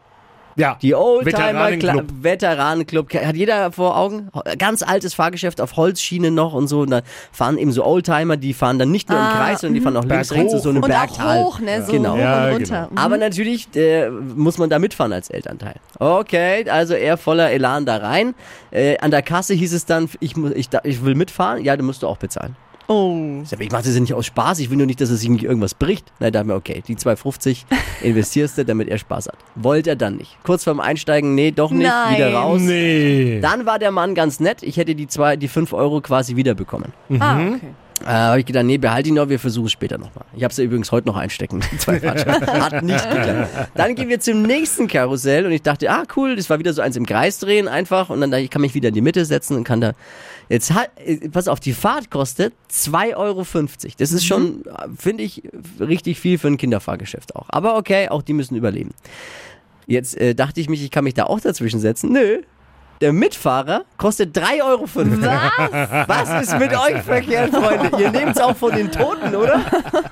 Ja, 0.57 0.79
Die 0.81 0.95
Oldtimer 0.95 1.27
Veteranenclub. 1.39 2.05
Veteranenclub. 2.23 3.15
Hat 3.15 3.37
jeder 3.37 3.73
vor 3.73 3.97
Augen? 3.97 4.31
Ganz 4.59 4.83
altes 4.83 5.13
Fahrgeschäft 5.15 5.61
auf 5.61 5.77
Holzschienen 5.77 6.35
noch 6.35 6.55
und 6.55 6.67
so. 6.69 6.81
Und 6.81 6.91
da 6.91 7.01
fahren 7.33 7.59
eben 7.59 7.73
so 7.73 7.85
Oldtimer, 7.85 8.37
die 8.37 8.55
fahren 8.55 8.79
dann 8.79 8.91
nicht 8.91 9.09
nur 9.11 9.19
im 9.19 9.25
Ah, 9.25 9.37
Kreis, 9.37 9.61
sondern 9.61 9.75
die 9.75 9.81
fahren 9.83 9.97
auch 9.97 10.05
links, 10.05 10.29
Berg 10.29 10.39
rechts 10.41 10.55
und 10.55 10.61
so 10.61 10.71
eine 10.71 10.81
Und 10.81 10.89
Bergtal. 10.89 11.39
auch 11.39 11.45
hoch, 11.45 11.61
ne? 11.61 11.83
So 11.85 11.93
Genau. 11.93 12.17
Ja, 12.17 12.47
und 12.47 12.53
runter. 12.55 12.89
Mhm. 12.91 12.99
Aber 12.99 13.19
natürlich 13.19 13.69
äh, 13.77 14.09
muss 14.11 14.57
man 14.59 14.71
da 14.71 14.79
mitfahren 14.79 15.13
als 15.13 15.29
Elternteil. 15.31 15.75
Okay, 15.99 16.69
also 16.71 16.95
er 16.95 17.17
voller 17.17 17.51
Elan 17.51 17.85
da 17.87 17.99
rein. 17.99 18.35
Äh, 18.71 18.99
an 18.99 19.11
der 19.11 19.23
Kasse 19.23 19.55
hieß 19.55 19.73
es 19.75 19.85
dann, 19.87 20.09
ich, 20.21 20.35
ich, 20.55 20.69
da- 20.69 20.81
ich 20.85 21.05
will 21.05 21.15
mitfahren. 21.15 21.63
Ja, 21.65 21.77
dann 21.77 21.87
musst 21.87 22.03
du 22.03 22.07
auch 22.09 22.17
bezahlen. 22.19 22.57
Oh. 22.89 23.41
Ich, 23.43 23.49
sag, 23.49 23.61
ich 23.61 23.71
mache 23.73 23.83
das 23.85 23.95
ja 23.95 24.01
nicht 24.01 24.15
aus 24.15 24.27
Spaß, 24.27 24.61
ich 24.61 24.71
will 24.71 24.77
nur 24.77 24.87
nicht, 24.87 25.01
dass 25.01 25.11
es 25.11 25.21
sich 25.21 25.29
nicht 25.29 25.45
irgendwas 25.45 25.75
bricht. 25.75 26.13
Na, 26.21 26.31
da 26.31 26.41
haben 26.41 26.49
wir, 26.49 26.57
okay, 26.57 26.83
die 26.87 26.97
2,50 26.97 27.65
investierst 28.03 28.59
du, 28.59 28.65
damit 28.65 28.89
er 28.89 28.99
Spaß 28.99 29.29
hat. 29.29 29.37
Wollte 29.55 29.91
er 29.91 29.97
dann 29.97 30.17
nicht. 30.17 30.37
Kurz 30.45 30.65
vorm 30.65 30.81
Einsteigen, 30.81 31.35
nee, 31.35 31.51
doch 31.51 31.71
nicht, 31.71 31.89
Nein. 31.89 32.17
wieder 32.17 32.35
raus. 32.35 32.61
nee. 32.61 33.41
Dann 33.41 33.67
war 33.67 33.79
der 33.79 33.91
Mann 33.91 34.15
ganz 34.15 34.41
nett. 34.41 34.63
Ich 34.63 34.77
hätte 34.77 34.95
die 34.95 35.07
zwei, 35.09 35.37
die 35.37 35.49
5 35.49 35.73
Euro 35.73 36.01
quasi 36.01 36.37
wiederbekommen. 36.37 36.93
Ah, 37.19 37.41
okay. 37.41 37.61
Äh, 38.05 38.09
habe 38.09 38.41
ich 38.41 38.47
gedacht, 38.47 38.65
nee, 38.67 38.77
behalt 38.77 39.07
ihn 39.07 39.15
noch, 39.15 39.29
wir 39.31 39.39
versuchen 39.39 39.67
es 39.67 39.73
später 39.73 39.97
nochmal. 39.97 40.25
Ich 40.37 40.45
habe 40.45 40.53
sie 40.53 40.63
übrigens 40.63 40.93
heute 40.93 41.09
noch 41.09 41.17
einstecken. 41.17 41.63
Zwei. 41.79 41.99
Hat 42.01 42.83
nicht 42.83 43.11
geklappt. 43.11 43.71
Dann 43.75 43.95
gehen 43.95 44.09
wir 44.11 44.21
zum 44.21 44.43
nächsten 44.43 44.87
Karussell 44.87 45.47
und 45.47 45.53
ich 45.53 45.63
dachte, 45.63 45.91
ah 45.91 46.03
cool, 46.15 46.37
das 46.37 46.51
war 46.51 46.59
wieder 46.59 46.75
so 46.75 46.83
eins 46.83 46.97
im 46.97 47.07
Kreis 47.07 47.39
drehen 47.39 47.69
einfach 47.69 48.11
und 48.11 48.21
dann 48.21 48.31
dachte 48.31 48.41
ich, 48.41 48.45
ich 48.47 48.51
kann 48.51 48.61
mich 48.61 48.75
wieder 48.75 48.89
in 48.89 48.95
die 48.95 49.01
Mitte 49.01 49.25
setzen 49.25 49.57
und 49.57 49.65
kann 49.65 49.81
da. 49.81 49.93
Jetzt 50.49 50.73
hat, 50.73 50.91
äh, 50.97 51.29
pass 51.29 51.49
auf, 51.49 51.61
die 51.61 51.73
Fahrt 51.73 52.11
kostet 52.11 52.55
2,50 52.71 53.17
Euro. 53.17 53.45
Das 53.99 54.13
ist 54.13 54.25
schon, 54.25 54.65
äh, 54.67 54.89
finde 54.97 55.25
ich, 55.25 55.43
richtig 55.81 56.21
viel 56.21 56.39
für 56.39 56.49
ein 56.49 56.57
Kinderfahrgeschäft 56.57 57.35
auch. 57.37 57.47
Aber 57.49 57.77
okay, 57.77 58.09
auch 58.09 58.23
die 58.23 58.33
müssen 58.33 58.57
überleben. 58.57 58.91
Jetzt 59.87 60.17
äh, 60.17 60.35
dachte 60.35 60.61
ich 60.61 60.69
mich, 60.69 60.83
ich 60.83 60.91
kann 60.91 61.05
mich 61.05 61.15
da 61.15 61.25
auch 61.25 61.41
dazwischen 61.41 61.81
setzen. 61.81 62.13
Nö. 62.13 62.43
Der 63.01 63.13
Mitfahrer 63.13 63.85
kostet 63.99 64.37
3,50 64.37 64.65
Euro. 64.65 64.83
Was? 66.07 66.29
Was 66.31 66.43
ist 66.49 66.59
mit 66.59 66.73
euch 66.73 67.03
verkehrt, 67.03 67.51
Freunde? 67.55 67.91
Ihr 67.99 68.11
nehmt 68.11 68.37
es 68.37 68.41
auch 68.43 68.57
von 68.57 68.73
den 68.75 68.91
Toten, 68.91 69.35
oder? 69.35 69.61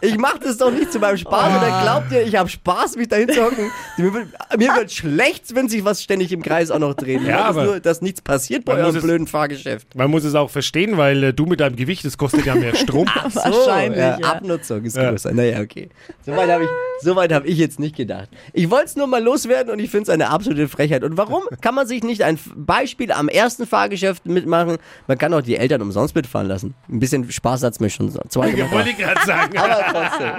Ich 0.01 0.17
mache 0.19 0.39
das 0.41 0.59
doch 0.59 0.71
nicht 0.71 0.93
zu 0.93 0.99
meinem 0.99 1.17
Spaß. 1.17 1.57
Oder 1.57 1.81
glaubt 1.83 2.13
ihr, 2.13 2.23
ich 2.27 2.37
habe 2.37 2.49
Spaß, 2.49 2.97
mich 2.97 3.09
dahin 3.09 3.29
zu 3.29 3.43
hocken? 3.45 3.71
Mir 3.97 4.13
wird, 4.13 4.27
mir 4.59 4.75
wird 4.77 4.93
schlecht, 4.93 5.55
wenn 5.55 5.69
sich 5.69 5.85
was 5.85 6.03
ständig 6.03 6.33
im 6.33 6.43
Kreis 6.43 6.71
auch 6.71 6.79
noch 6.79 6.95
dreht. 6.95 7.23
Ja, 7.23 7.45
aber- 7.45 7.65
nur, 7.65 7.81
dass 7.81 8.03
nichts 8.03 8.21
passiert 8.21 8.65
bei 8.65 8.75
Man 8.75 8.83
muss 8.83 8.87
eurem 8.89 8.97
es- 8.99 9.03
blöden 9.05 9.27
Fahrgeschäft. 9.27 9.95
Man 9.95 10.11
muss 10.11 10.25
es 10.25 10.35
auch 10.35 10.51
verstehen, 10.51 10.97
weil 10.97 11.23
äh, 11.25 11.33
du 11.33 11.47
mit 11.47 11.61
deinem 11.61 11.77
Gewicht, 11.77 12.05
das 12.05 12.19
kostet 12.19 12.45
ja 12.47 12.55
mehr 12.55 12.75
Strom. 12.75 13.07
Wahrscheinlich, 13.33 13.99
ja, 13.99 14.19
ja. 14.19 14.27
Abnutzung 14.29 14.85
ist 14.85 14.97
Ja. 14.97 15.11
größer. 15.11 15.33
Naja, 15.33 15.61
okay. 15.61 15.89
Soweit 16.25 16.51
habe 16.51 16.65
ich, 16.65 16.71
so 17.03 17.17
weit 17.17 17.33
hab 17.33 17.45
ich 17.45 17.59
jetzt 17.59 17.79
nicht 17.81 17.97
gedacht. 17.97 18.29
Ich 18.53 18.71
wollte 18.71 18.87
es 18.87 18.97
nur 18.97 19.07
mal 19.07 19.23
loswerden 19.23 19.73
und 19.73 19.79
ich 19.79 19.91
finde 19.91 20.05
es 20.05 20.09
eine 20.11 20.31
absolute 20.31 20.69
Frechheit. 20.69 21.03
Und 21.05 21.17
warum 21.17 21.43
kann 21.61 21.75
man 21.75 21.87
sich 21.87 22.03
nicht 22.03 22.23
ein 22.23 22.39
Beispiel 22.75 23.13
am 23.13 23.29
ersten 23.29 23.67
Fahrgeschäft 23.69 24.27
mitmachen? 24.27 24.79
Man 25.07 25.17
kann 25.17 25.33
auch 25.33 25.43
die 25.43 25.57
Eltern 25.57 25.81
umsonst 25.81 26.15
mitfahren 26.17 26.49
lassen. 26.49 26.75
Ein 26.89 26.99
bisschen 26.99 27.31
Spaß 27.31 27.63
hat's 27.63 27.79
mir 27.79 27.89
schon 27.91 28.11
so. 28.11 28.21
Zwei 28.29 28.49
Ich 28.49 28.71
wollte 28.73 28.95
gerade 28.95 29.21
sagen. 29.27 29.57
aber 29.57 29.85
trotzdem. 29.93 30.33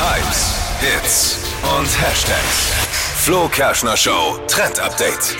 Hypes, 0.00 0.54
Hits 0.80 1.38
und 1.78 1.86
Hashtags. 2.00 2.70
Flo 3.16 3.48
Kerschner 3.48 3.96
Show 3.98 4.38
Trend 4.48 4.80
Update. 4.80 5.36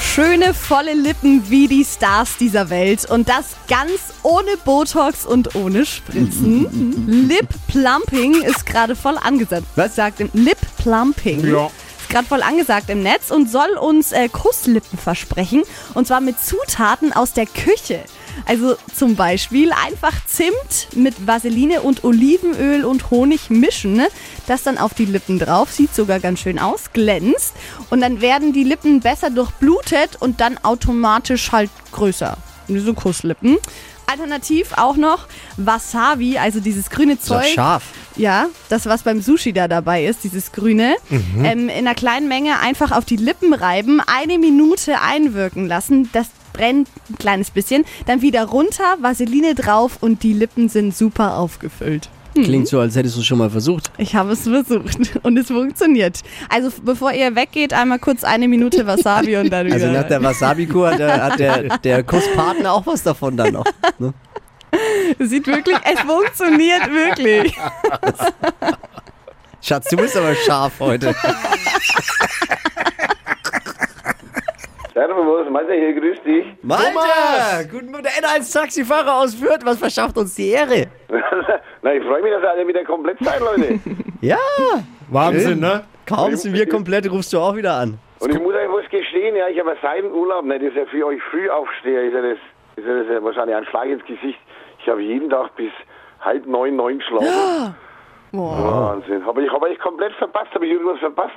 Schöne, 0.00 0.54
volle 0.54 0.94
Lippen 0.94 1.42
wie 1.50 1.66
die 1.66 1.84
Stars 1.84 2.36
dieser 2.38 2.70
Welt. 2.70 3.10
Und 3.10 3.28
das 3.28 3.46
ganz 3.66 3.98
ohne 4.22 4.56
Botox 4.64 5.26
und 5.26 5.56
ohne 5.56 5.84
Spritzen. 5.84 6.68
Lip 7.28 7.48
Plumping 7.66 8.42
ist 8.42 8.64
gerade 8.64 8.94
voll 8.94 9.18
angesagt. 9.20 9.64
Was? 9.74 9.96
sagt 9.96 10.20
im 10.20 10.30
Lip 10.34 10.58
Plumping? 10.80 11.44
Ja. 11.52 11.68
Ist 12.14 12.18
gerade 12.18 12.28
voll 12.28 12.42
angesagt 12.44 12.90
im 12.90 13.02
Netz 13.02 13.32
und 13.32 13.50
soll 13.50 13.70
uns 13.70 14.12
äh, 14.12 14.28
Kusslippen 14.28 14.96
versprechen. 14.96 15.64
Und 15.94 16.06
zwar 16.06 16.20
mit 16.20 16.38
Zutaten 16.38 17.12
aus 17.12 17.32
der 17.32 17.44
Küche. 17.44 18.04
Also 18.46 18.76
zum 18.94 19.16
Beispiel 19.16 19.72
einfach 19.72 20.24
Zimt 20.24 20.94
mit 20.94 21.26
Vaseline 21.26 21.82
und 21.82 22.04
Olivenöl 22.04 22.84
und 22.84 23.10
Honig 23.10 23.50
mischen. 23.50 23.94
Ne? 23.94 24.06
Das 24.46 24.62
dann 24.62 24.78
auf 24.78 24.94
die 24.94 25.06
Lippen 25.06 25.40
drauf. 25.40 25.72
Sieht 25.72 25.92
sogar 25.92 26.20
ganz 26.20 26.38
schön 26.38 26.60
aus, 26.60 26.92
glänzt. 26.92 27.54
Und 27.90 28.00
dann 28.00 28.20
werden 28.20 28.52
die 28.52 28.62
Lippen 28.62 29.00
besser 29.00 29.30
durchblutet 29.30 30.14
und 30.20 30.40
dann 30.40 30.56
automatisch 30.62 31.50
halt 31.50 31.70
größer. 31.90 32.36
So 32.68 32.94
Kusslippen. 32.94 33.58
Alternativ 34.06 34.72
auch 34.76 34.94
noch 34.94 35.26
Wasabi, 35.56 36.38
also 36.38 36.60
dieses 36.60 36.90
grüne 36.90 37.18
Zeug. 37.18 37.46
scharf. 37.46 37.82
Ja, 38.16 38.46
das, 38.68 38.86
was 38.86 39.02
beim 39.02 39.20
Sushi 39.20 39.52
da 39.52 39.68
dabei 39.68 40.04
ist, 40.04 40.24
dieses 40.24 40.52
Grüne. 40.52 40.94
Ähm, 41.10 41.68
in 41.68 41.70
einer 41.70 41.94
kleinen 41.94 42.28
Menge 42.28 42.60
einfach 42.60 42.92
auf 42.92 43.04
die 43.04 43.16
Lippen 43.16 43.52
reiben, 43.52 44.00
eine 44.00 44.38
Minute 44.38 45.00
einwirken 45.00 45.66
lassen. 45.66 46.08
Das 46.12 46.28
brennt 46.52 46.88
ein 47.10 47.16
kleines 47.18 47.50
bisschen. 47.50 47.84
Dann 48.06 48.22
wieder 48.22 48.44
runter, 48.44 48.96
Vaseline 49.00 49.54
drauf 49.54 49.98
und 50.00 50.22
die 50.22 50.32
Lippen 50.32 50.68
sind 50.68 50.96
super 50.96 51.36
aufgefüllt. 51.36 52.08
Klingt 52.34 52.66
so, 52.66 52.80
als 52.80 52.96
hättest 52.96 53.14
du 53.14 53.20
es 53.20 53.26
schon 53.26 53.38
mal 53.38 53.50
versucht. 53.50 53.92
Ich 53.96 54.16
habe 54.16 54.32
es 54.32 54.40
versucht 54.42 54.98
und 55.22 55.36
es 55.36 55.46
funktioniert. 55.46 56.20
Also 56.48 56.70
bevor 56.82 57.12
ihr 57.12 57.36
weggeht, 57.36 57.72
einmal 57.72 58.00
kurz 58.00 58.24
eine 58.24 58.48
Minute 58.48 58.86
Wasabi 58.86 59.36
und 59.36 59.50
dann 59.50 59.66
wieder. 59.66 59.76
Also 59.76 59.86
nach 59.88 60.08
der 60.08 60.20
Wasabi-Kur 60.22 60.90
hat, 60.90 60.98
der, 60.98 61.24
hat 61.24 61.38
der, 61.38 61.78
der 61.78 62.02
Kusspartner 62.02 62.72
auch 62.72 62.86
was 62.86 63.04
davon 63.04 63.36
dann 63.36 63.52
noch. 63.52 63.64
Ne? 63.98 64.12
Sieht 65.18 65.46
wirklich, 65.46 65.76
es 65.84 66.00
funktioniert 66.00 66.90
wirklich. 66.90 67.56
Schatz, 69.62 69.88
du 69.88 69.96
bist 69.96 70.16
aber 70.16 70.34
scharf 70.34 70.78
heute. 70.80 71.14
Servus, 74.92 75.50
Meister 75.50 75.72
hier, 75.72 75.94
grüß 75.94 76.22
dich. 76.22 76.44
Malta! 76.62 77.62
Guten 77.70 77.90
Morgen, 77.90 78.04
der 78.04 78.12
N1 78.12 78.52
Taxifahrer 78.52 79.16
aus 79.16 79.34
Fürth. 79.34 79.64
Was 79.64 79.78
verschafft 79.78 80.16
uns 80.18 80.34
die 80.34 80.50
Ehre? 80.50 80.86
Na, 81.82 81.94
ich 81.94 82.02
freue 82.04 82.22
mich, 82.22 82.32
dass 82.32 82.42
ihr 82.42 82.50
alle 82.50 82.68
wieder 82.68 82.84
komplett 82.84 83.18
seid, 83.20 83.40
Leute. 83.40 83.80
Ja, 84.20 84.38
Wahnsinn, 85.10 85.60
ne? 85.60 85.84
kaum 86.06 86.34
sind 86.34 86.54
wir 86.54 86.66
komplett, 86.66 87.10
rufst 87.10 87.30
du 87.34 87.38
auch 87.38 87.54
wieder 87.56 87.74
an. 87.74 87.98
Und 88.20 88.32
ich 88.32 88.40
muss 88.40 88.54
euch 88.54 88.68
was 88.70 88.88
gestehen, 88.88 89.36
ja, 89.36 89.48
ich 89.48 89.60
habe 89.60 89.76
seit 89.82 90.02
dem 90.02 90.12
Urlaub, 90.12 90.46
ne, 90.46 90.58
das 90.58 90.68
ist 90.68 90.76
ja 90.76 90.86
für 90.86 91.04
euch 91.04 91.20
Frühaufsteher, 91.30 92.04
ist 92.04 92.14
ja 92.14 92.22
das, 92.22 92.38
ist 92.76 92.86
ja 92.86 92.98
das 93.00 93.06
ja 93.10 93.22
wahrscheinlich 93.22 93.54
ein 93.54 93.66
Schlag 93.66 93.84
ins 93.86 94.02
Gesicht. 94.06 94.38
Ich 94.84 94.90
habe 94.90 95.02
jeden 95.02 95.30
Tag 95.30 95.56
bis 95.56 95.70
halb 96.20 96.46
neun, 96.46 96.76
neun 96.76 96.98
geschlafen. 96.98 97.74
Wahnsinn. 98.32 99.22
Aber 99.26 99.40
ich 99.40 99.50
habe 99.50 99.66
euch 99.66 99.78
komplett 99.78 100.12
verpasst. 100.14 100.52
Habe 100.54 100.66
ich 100.66 100.72
irgendwas 100.72 100.98
verpasst? 100.98 101.34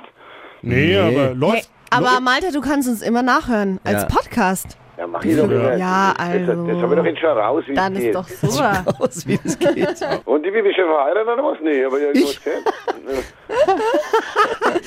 Nee, 0.60 0.98
aber 0.98 1.34
läuft. 1.34 1.70
Aber 1.90 2.20
Malte, 2.20 2.52
du 2.52 2.60
kannst 2.60 2.88
uns 2.88 3.00
immer 3.00 3.22
nachhören 3.22 3.80
als 3.84 4.02
Ja. 4.02 4.08
Podcast. 4.08 4.76
Ja, 4.98 5.06
mach 5.06 5.24
ich 5.24 5.34
doch 5.36 5.44
immer. 5.44 5.76
Ja, 5.76 6.12
Das, 6.18 6.26
also. 6.26 6.66
das, 6.66 6.74
das 6.74 6.82
habe 6.82 6.94
ich 6.94 6.98
doch 7.00 7.06
jetzt 7.06 7.20
schon 7.20 7.38
raus, 7.38 7.64
wie 7.68 7.74
Dann 7.74 7.92
es 7.94 7.98
ist 8.00 8.04
geht. 8.06 8.14
doch 8.16 8.28
super. 8.28 8.84
Aus, 8.98 9.26
wie 9.28 9.38
es 9.44 9.58
geht. 9.58 10.00
Und 10.26 10.42
die 10.44 10.50
bist 10.50 10.76
schon 10.76 10.86
verheiratet 10.86 11.28
oder 11.34 11.44
was? 11.44 11.58
Nee, 11.62 11.84
aber 11.84 11.98
irgendwas 12.00 12.42
gehört. 12.42 12.64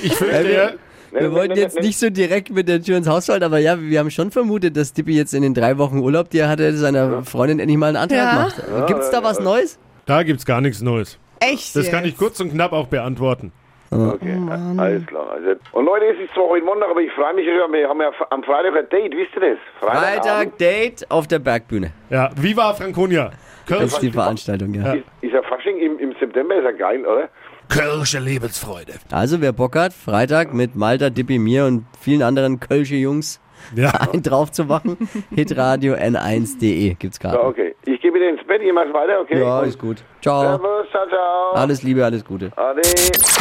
Ich 0.03 0.15
fürchte, 0.15 0.77
wir- 1.11 1.21
ja, 1.21 1.27
Wir 1.29 1.33
wollten 1.35 1.57
jetzt 1.57 1.79
nicht 1.81 1.97
so 1.99 2.09
direkt 2.09 2.49
mit 2.51 2.67
der 2.67 2.81
Tür 2.81 2.97
ins 2.97 3.07
Haus 3.07 3.25
fallen, 3.25 3.43
aber 3.43 3.59
ja, 3.59 3.79
wir 3.79 3.99
haben 3.99 4.11
schon 4.11 4.31
vermutet, 4.31 4.75
dass 4.77 4.93
Dippi 4.93 5.15
jetzt 5.15 5.33
in 5.33 5.41
den 5.43 5.53
drei 5.53 5.77
Wochen 5.77 5.99
Urlaub, 5.99 6.29
die 6.29 6.39
er 6.39 6.49
hatte, 6.49 6.73
seiner 6.73 7.23
Freundin 7.23 7.59
endlich 7.59 7.77
mal 7.77 7.87
einen 7.87 7.97
Antrag 7.97 8.17
Ja. 8.17 8.33
macht. 8.75 8.87
Gibt's 8.87 9.09
da 9.11 9.23
was 9.23 9.39
Neues? 9.39 9.77
da 10.05 10.23
gibt's 10.23 10.45
gar 10.45 10.61
nichts 10.61 10.81
Neues. 10.81 11.17
Echt? 11.39 11.75
Das 11.75 11.89
kann 11.89 12.03
jetzt? 12.03 12.13
ich 12.13 12.17
kurz 12.17 12.39
und 12.39 12.51
knapp 12.51 12.71
auch 12.73 12.87
beantworten. 12.87 13.51
Okay, 13.93 14.37
alles 14.77 15.05
klar. 15.05 15.31
Also, 15.31 15.49
und 15.73 15.85
Leute, 15.85 16.05
es 16.05 16.19
ist 16.23 16.33
zwar 16.33 16.47
heute 16.47 16.63
Montag, 16.65 16.89
aber 16.91 17.01
ich 17.01 17.11
freue 17.11 17.33
mich 17.33 17.45
schon. 17.45 17.73
Wir 17.73 17.89
haben 17.89 17.99
ja 17.99 18.09
am 18.29 18.41
Freitag 18.43 18.77
ein 18.77 18.87
Date, 18.89 19.11
wisst 19.17 19.35
ihr 19.35 19.41
das? 19.51 19.57
Freitag 19.81 20.57
Date 20.57 21.05
auf 21.11 21.27
der 21.27 21.39
Bergbühne. 21.39 21.91
Ja, 22.09 22.29
Viva 22.37 22.73
Franconia. 22.73 23.31
Das 23.67 23.77
Kölsch, 23.77 23.93
ist 23.93 24.01
die 24.01 24.11
Veranstaltung, 24.11 24.73
ja. 24.73 24.93
Ist, 24.93 25.03
ist 25.21 25.33
ja 25.33 25.41
Fasching 25.43 25.77
im, 25.77 25.99
im 25.99 26.13
September, 26.19 26.55
ist 26.55 26.63
ja 26.63 26.71
geil, 26.71 27.05
oder? 27.05 27.27
Kölsche 27.71 28.19
Lebensfreude. 28.19 28.93
Also 29.11 29.39
wer 29.39 29.53
Bock 29.53 29.77
hat, 29.77 29.93
Freitag 29.93 30.53
mit 30.53 30.75
Malta, 30.75 31.09
Dippi, 31.09 31.39
mir 31.39 31.65
und 31.65 31.85
vielen 31.99 32.21
anderen 32.21 32.59
Kölsche 32.59 32.95
Jungs 32.97 33.39
Ja. 33.75 33.89
einen 34.11 34.21
drauf 34.23 34.51
zu 34.51 34.65
machen, 34.65 34.97
hitradio 35.35 35.93
n1.de 35.93 36.95
gibt's 36.95 37.19
Ja, 37.23 37.31
gerade. 37.31 37.45
okay. 37.45 37.75
Ich 37.85 38.00
wieder 38.21 38.29
ins 38.29 38.47
Bett, 38.47 38.61
ihr 38.61 38.73
macht 38.73 38.93
weiter, 38.93 39.19
okay? 39.21 39.39
Ja, 39.39 39.61
ist 39.61 39.79
gut. 39.79 39.97
Ciao. 40.21 40.41
Servus, 40.41 40.87
ciao, 40.91 41.07
ciao. 41.07 41.53
Alles 41.53 41.83
Liebe, 41.83 42.05
alles 42.05 42.23
Gute. 42.23 42.51
Ade. 42.55 42.81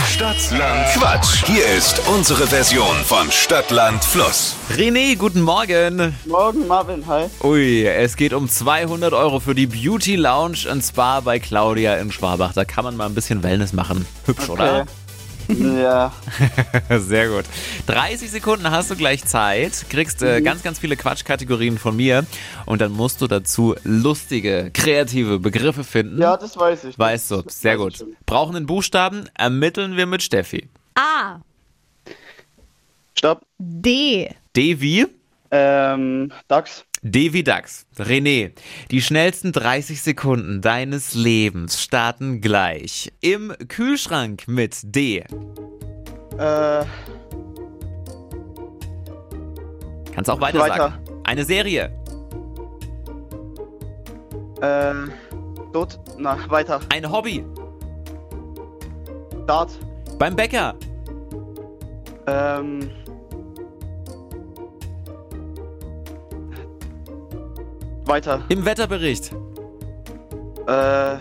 Stadtland 0.06 0.87
Quatsch. 0.94 1.44
Hier 1.46 1.64
ist 1.76 2.00
unsere 2.08 2.46
Version 2.46 2.94
von 3.04 3.30
Stadtland 3.30 4.02
Fluss. 4.02 4.56
René, 4.70 5.16
guten 5.16 5.42
Morgen. 5.42 6.14
Morgen, 6.26 6.66
Marvin, 6.66 7.06
hi. 7.06 7.26
Ui, 7.42 7.87
es 7.87 8.16
geht 8.16 8.32
um 8.32 8.49
200 8.49 9.12
Euro 9.12 9.40
für 9.40 9.54
die 9.54 9.66
Beauty 9.66 10.16
Lounge 10.16 10.66
und 10.70 10.82
Spa 10.82 11.20
bei 11.20 11.38
Claudia 11.38 11.96
in 11.96 12.10
Schwabach. 12.10 12.52
Da 12.54 12.64
kann 12.64 12.84
man 12.84 12.96
mal 12.96 13.06
ein 13.06 13.14
bisschen 13.14 13.42
Wellness 13.42 13.72
machen. 13.72 14.06
Hübsch, 14.26 14.49
oder? 14.49 14.87
Ja, 15.59 16.12
Sehr 16.99 17.28
gut. 17.28 17.45
30 17.87 18.30
Sekunden 18.30 18.71
hast 18.71 18.90
du 18.90 18.97
gleich 18.97 19.25
Zeit, 19.25 19.87
kriegst 19.88 20.23
äh, 20.23 20.40
ganz, 20.40 20.62
ganz 20.62 20.78
viele 20.78 20.97
Quatschkategorien 20.97 21.78
von 21.78 21.97
mir 21.97 22.25
und 22.66 22.80
dann 22.80 22.92
musst 22.92 23.21
du 23.21 23.26
dazu 23.26 23.75
lustige, 23.85 24.71
kreative 24.73 25.38
Begriffe 25.38 25.85
finden. 25.85 26.21
ja, 26.21 26.37
das 26.37 26.57
weiß 26.57 26.85
ich. 26.85 26.99
Weißt 26.99 27.30
du, 27.30 27.42
sehr 27.49 27.78
weiß 27.78 27.99
gut. 27.99 28.07
Brauchen 28.26 28.57
einen 28.57 28.66
Buchstaben, 28.66 29.28
ermitteln 29.35 29.97
wir 29.97 30.07
mit 30.07 30.23
Steffi. 30.23 30.69
A. 30.95 31.40
Stopp. 33.16 33.42
D. 33.59 34.35
D 34.57 34.80
wie? 34.80 35.07
Ähm, 35.50 36.33
Dax. 36.49 36.85
D 37.02 37.33
wie 37.33 37.42
Dax. 37.42 37.87
René, 37.99 38.52
die 38.90 39.00
schnellsten 39.02 39.52
30 39.52 40.02
Sekunden 40.02 40.61
deines 40.61 41.14
Lebens 41.14 41.83
starten 41.83 42.40
gleich. 42.40 43.12
Im 43.21 43.54
Kühlschrank 43.69 44.47
mit 44.47 44.76
D. 44.83 45.19
Äh, 46.38 46.85
Kannst 50.14 50.30
auch 50.30 50.40
weiter, 50.40 50.59
Weiter. 50.59 50.76
sagen. 50.76 50.95
Eine 51.25 51.45
Serie. 51.45 51.90
ähm, 54.62 55.11
Dot. 55.73 55.99
Na, 56.19 56.37
weiter. 56.50 56.80
Ein 56.92 57.11
Hobby. 57.11 57.45
Dart. 59.47 59.71
Beim 60.19 60.37
Bäcker. 60.37 60.75
Ähm. 62.26 62.90
Weiter. 68.11 68.43
Im 68.49 68.64
Wetterbericht. 68.64 69.31
Äh, 70.67 71.17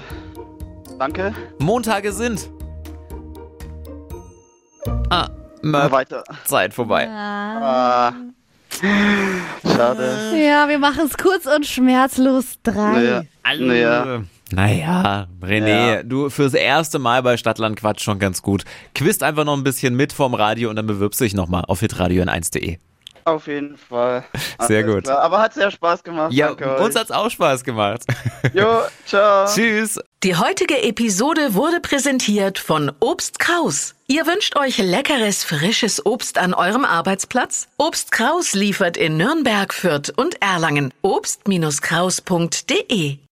danke. 0.97 1.35
Montage 1.59 2.11
sind. 2.11 2.49
Ah, 5.11 5.27
Äh, 5.61 5.67
Möp, 5.67 5.91
weiter. 5.91 6.23
Zeit 6.45 6.73
vorbei. 6.73 7.07
Ah. 7.07 8.11
Schade. 9.63 10.31
Ja, 10.35 10.67
wir 10.67 10.79
machen 10.79 11.05
es 11.05 11.15
kurz 11.15 11.45
und 11.45 11.65
schmerzlos. 11.67 12.55
Drei. 12.63 12.73
Naja. 12.73 13.23
Naja. 13.59 14.21
Naja, 14.51 15.27
René, 15.43 15.93
Ja. 15.97 16.03
du 16.03 16.31
fürs 16.31 16.55
erste 16.55 16.97
Mal 16.97 17.21
bei 17.21 17.37
Stadtland 17.37 17.75
Quatsch 17.79 18.01
schon 18.01 18.17
ganz 18.17 18.41
gut. 18.41 18.63
Quist 18.95 19.21
einfach 19.21 19.45
noch 19.45 19.55
ein 19.55 19.63
bisschen 19.63 19.95
mit 19.95 20.11
vorm 20.11 20.33
Radio 20.33 20.71
und 20.71 20.75
dann 20.75 20.87
bewirbst 20.87 21.19
du 21.19 21.25
dich 21.25 21.35
nochmal 21.35 21.65
auf 21.67 21.81
hitradio 21.81 22.23
in 22.23 22.29
1.de. 22.29 22.79
Auf 23.25 23.47
jeden 23.47 23.77
Fall. 23.77 24.23
Sehr 24.67 24.83
Alles 24.83 24.95
gut. 24.95 25.03
Klar. 25.05 25.21
Aber 25.21 25.39
hat 25.39 25.53
sehr 25.53 25.71
Spaß 25.71 26.03
gemacht. 26.03 26.33
Ja, 26.33 26.47
Danke 26.47 26.75
uns 26.77 26.95
euch. 26.95 27.01
hat's 27.01 27.11
auch 27.11 27.29
Spaß 27.29 27.63
gemacht. 27.63 28.03
Jo, 28.53 28.81
ciao. 29.05 29.45
Tschüss. 29.53 29.99
Die 30.23 30.35
heutige 30.35 30.81
Episode 30.81 31.53
wurde 31.53 31.79
präsentiert 31.79 32.57
von 32.57 32.91
Obst 32.99 33.37
Kraus. 33.39 33.93
Ihr 34.07 34.25
wünscht 34.25 34.57
euch 34.57 34.79
leckeres, 34.79 35.43
frisches 35.43 36.03
Obst 36.05 36.39
an 36.39 36.53
eurem 36.53 36.83
Arbeitsplatz? 36.83 37.67
Obst 37.77 38.11
Kraus 38.11 38.53
liefert 38.53 38.97
in 38.97 39.15
Nürnberg, 39.17 39.73
Fürth 39.73 40.11
und 40.15 40.41
Erlangen. 40.41 40.91
Obst-Kraus.de 41.01 43.19